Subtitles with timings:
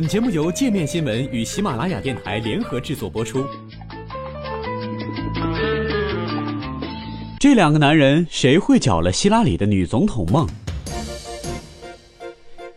[0.00, 3.44] 本节目由界面新闻与喜马拉雅电台联合制作播出。
[7.38, 10.48] 这两个男人谁会搅了希拉里的女总统梦？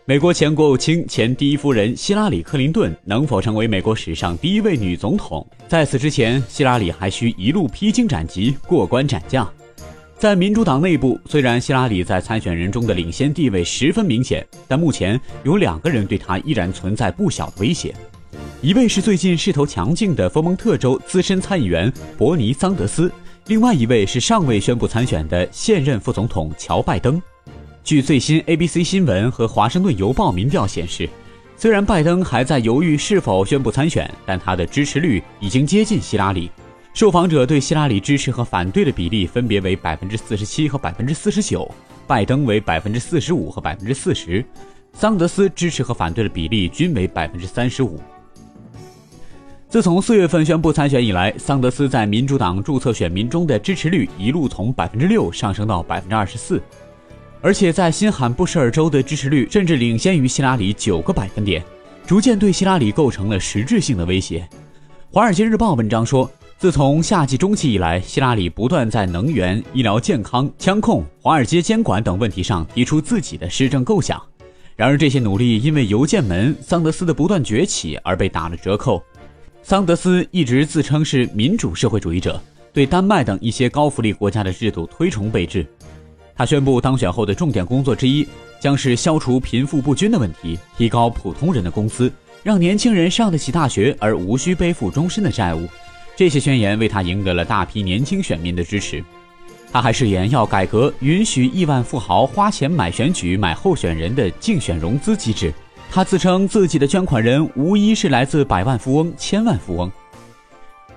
[0.04, 5.48] 美国前国务卿、前第一夫人希拉里·克林顿能否成为美国史上第一位女总统？
[5.66, 9.50] 在此之前，希拉里还需一路披荆斩棘、过关斩将。
[10.24, 17.94] 在民主党内部，虽然希拉里在参选人中的领先地位十分明显，但目前有两个人对她依然存在不小的威胁。
[18.62, 23.12] 一位是最近势头强劲的佛蒙特州资深参议员伯尼·桑德斯，
[23.48, 27.22] 另外一位是尚未宣布参选的现任副总统乔·拜登。
[27.84, 31.10] 据最新 ABC 新闻和华盛顿邮报民调显示，
[31.58, 36.50] 虽然拜登还在犹豫是否宣布参选，但他的支持率已经接近希拉里。
[36.94, 41.70] 受访者对希拉里支持和反对的比例分别为百分之四十七和百分之四十九，
[42.06, 44.46] 拜登为百分之四十五和百分之四十，
[44.94, 48.00] 桑德斯支持和反对的比例均为百分之三十五。
[49.68, 56.62] 自从四月份宣布参选以来，桑德斯在民主党注册选民中的支持率一路从百分之六上升到百分之二十四，
[57.42, 61.64] 而且在新罕布什尔州的支持率甚至领先于希拉里九个百分点，
[62.06, 64.48] 逐渐对希拉里构成了实质性的威胁。
[65.12, 66.32] 《华尔街日报》文章说。
[66.64, 74.18] 自从夏季中期以来，希拉里不断在能源、医疗健康、枪控、华尔街监管等问题上提出自己的施政构想。
[74.78, 79.04] 然而，这些努力因为邮件门桑德斯的不断崛起而被打了折扣。
[79.62, 82.42] 桑德斯一直自称是民主社会主义者，
[82.72, 85.68] 对丹麦等一些高福利国家的制度推崇备至。
[86.34, 88.26] 他宣布当选后的重点工作之一
[88.62, 92.10] 将是消除贫富不均的问题，提高普通人的工资，
[92.42, 95.68] 让年轻人上得起大学而无需背负终身的债务。
[96.16, 99.04] 这些宣言为他赢得了大批年轻选民的支持。
[99.72, 105.52] 他还誓言要改革允许亿万富豪花钱买选举、买候选人的竞选融资机制。
[105.92, 109.92] 他自称自己的捐款人无一是来自百万富翁、千万富翁。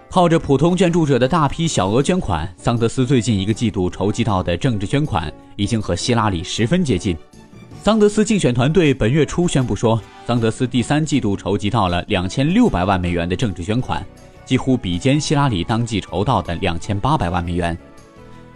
[0.09, 7.17] 靠着普通捐助者的大批小额捐款，桑德斯最近一个季度筹集到的政治捐款已经和希拉里十分接近。
[7.83, 14.05] 桑德斯竞选团队本月初宣布说，桑德斯第三季度筹集到了两千六百万美元的政治捐款。
[14.47, 17.77] 几乎比肩希拉里当季筹到的两千八百万美元。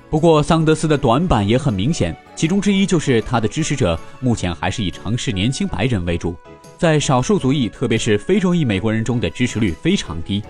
[0.08, 6.34] 不过，桑德斯的短板也很明显，其中之一就是他的支持者目前还是以城市年轻白人为主，
[6.78, 10.42] 在少数族裔，特别是非洲裔美国人中的支持率非常低。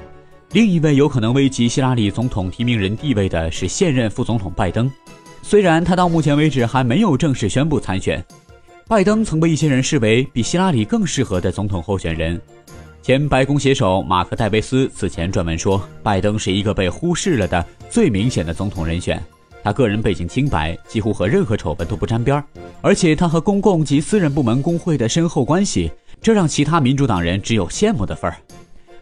[0.53, 4.91] 另一位有可能危及希拉里总统提名人地位的是现任副总统拜登，
[5.43, 8.25] 虽然他到目前为止还没有正式宣布参选，
[8.89, 12.41] 拜登曾被一些人视为比希拉里更适合的总统候选人。
[13.11, 19.21] 前白宫写手马克·戴维斯此前撰文说，拜登是一个被忽视了的最明显的总统人选。
[19.65, 22.45] 他个人背景清白，几乎和任何丑闻都不沾边儿，
[22.81, 25.91] 而且他和公共及私人部门工会的深厚关系，
[26.23, 28.37] 这让其他民主党人只有羡慕的份儿。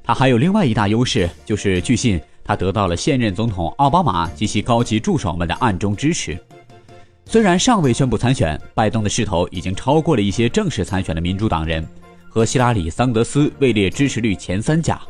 [0.03, 6.35] 他还有另外一大优势，就是据信他得到了现任总统奥巴马及其高级助手们的暗中支持。
[7.27, 11.87] 虽然尚未宣布参选，拜登的势头已经超过了一些正式参选的民主党人。
[12.29, 15.01] 和希拉里、桑德斯位列支持率前三甲。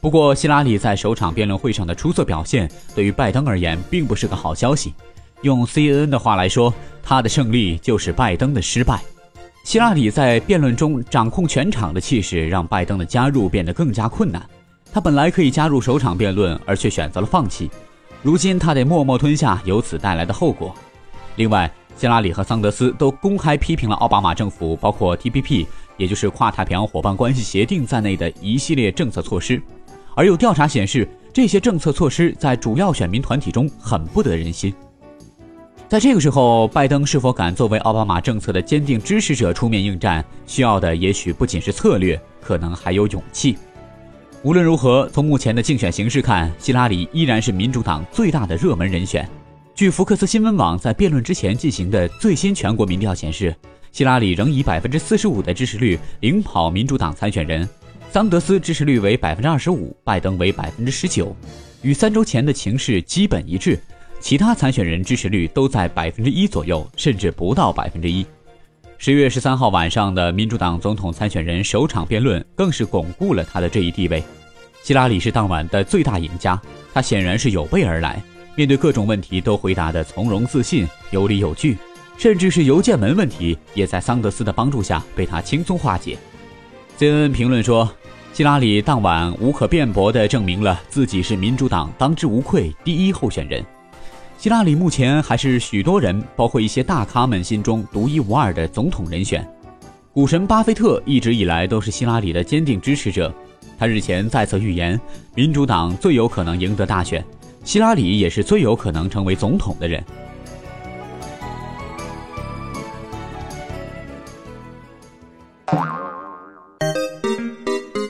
[0.00, 4.94] 不过，希拉里在首场辩论会上的出色表现，对于拜登而言并不是个好消息。
[5.42, 6.72] 用 CNN 的话来说，
[7.02, 9.00] 他的胜利就是拜登的失败。
[9.62, 14.42] 希拉里在辩论中掌控全场的气势，让拜登的加入变得更加困难。
[14.92, 17.70] 他本来可以加入首场辩论，而却选择了放弃。
[18.22, 20.74] 如今，他得默默吞下由此带来的后果。
[21.36, 25.66] 另外，希拉里和桑德斯都公开批评了奥巴马政府，包括 TPP。
[26.00, 29.60] 也就是跨太平洋伙伴关系协定在内的一系列政策措施，
[30.16, 34.72] 而有调查显示，这些政策措施在主要选民团体中很不得人心。
[35.90, 43.58] 在这个时候，拜登是否敢作为奥巴马政策的坚定支持者出面应战，需要的也许不仅是策略，可能还有勇气。
[44.42, 49.28] 无论如何，从目前的竞选形势看，希拉里依然是民主党最大的热门人选。
[49.74, 53.54] 据福克斯新闻网在辩论之前进行的最新全国民调显示。
[53.92, 57.68] 希拉里仍以百分之四十五的支持率领跑民主党参选人，
[58.10, 61.34] 桑德斯支持率为百分之二十五，拜登为百分之十九，
[61.82, 63.78] 与三周前的情势基本一致。
[64.20, 68.24] 其他参选人支持率都在百分之一左右，甚至不到百分之一。
[68.98, 74.22] 十月十三号晚上的民主党总统参选人首场辩论，更是巩固了他的这一地位。
[74.82, 76.60] 希拉里是当晚的最大赢家，
[76.92, 78.22] 他显然是有备而来，
[78.54, 81.78] 面对各种问题都回答得从容自信、有理有据。
[82.20, 86.18] 甚至是邮件门问题，也在桑德斯的帮助下被他轻松化解。
[86.98, 87.90] CNN 评论说，
[88.34, 93.64] 希拉里当晚无可辩驳地证明了自己是民主党当之无愧第一候选人。
[94.36, 99.42] 希拉里目前还是许多人，包括一些大咖们心中独一无二的总统人选。
[100.12, 103.34] 股神巴菲特一直以来都是希拉里的坚定支持者。
[103.78, 105.00] 他日前再次预言，
[105.34, 107.24] 民主党最有可能赢得大选，
[107.64, 110.04] 希拉里也是最有可能成为总统的人。